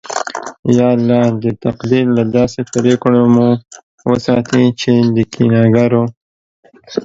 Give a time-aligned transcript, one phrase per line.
[0.77, 1.23] یا الله!
[1.43, 3.47] د تقدیر له داسې پرېکړو مو
[4.11, 6.03] وساتې چې د کینه گرو